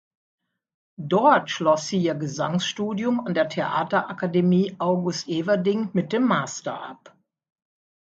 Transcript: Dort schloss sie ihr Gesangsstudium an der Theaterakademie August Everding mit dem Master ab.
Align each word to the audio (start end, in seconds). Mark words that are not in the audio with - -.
Dort 0.97 1.51
schloss 1.51 1.87
sie 1.87 1.99
ihr 2.01 2.15
Gesangsstudium 2.15 3.19
an 3.27 3.35
der 3.35 3.47
Theaterakademie 3.49 4.77
August 4.79 5.27
Everding 5.27 5.91
mit 5.93 6.11
dem 6.11 6.25
Master 6.25 6.81
ab. 6.81 7.15